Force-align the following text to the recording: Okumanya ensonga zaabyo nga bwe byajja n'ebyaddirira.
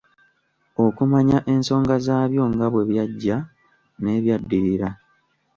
Okumanya 0.85 1.37
ensonga 1.53 1.95
zaabyo 2.05 2.43
nga 2.51 2.65
bwe 2.71 2.83
byajja 2.89 3.35
n'ebyaddirira. 4.01 4.89